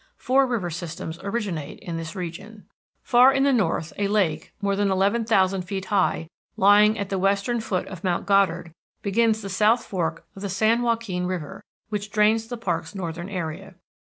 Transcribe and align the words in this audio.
Four 0.17 0.47
river 0.47 0.71
systems 0.71 1.19
originate 1.21 1.77
in 1.77 1.95
this 1.95 2.15
region. 2.15 2.65
Far 3.03 3.31
in 3.31 3.43
the 3.43 3.53
north 3.53 3.93
a 3.99 4.07
lake, 4.07 4.51
more 4.59 4.75
than 4.75 4.89
eleven 4.89 5.25
thousand 5.25 5.61
feet 5.61 5.85
high, 5.85 6.27
lying 6.57 6.97
at 6.97 7.09
the 7.09 7.19
western 7.19 7.59
foot 7.61 7.87
of 7.87 8.03
Mount 8.03 8.25
Goddard, 8.25 8.73
begins 9.03 9.43
the 9.43 9.47
South 9.49 9.85
Fork 9.85 10.25
of 10.35 10.41
the 10.41 10.49
San 10.49 10.81
Joaquin 10.81 11.27
River, 11.27 11.63
which 11.89 12.09
drains 12.09 12.47
the 12.47 12.57
park's 12.57 12.95
northern 12.95 13.29
area. 13.29 13.75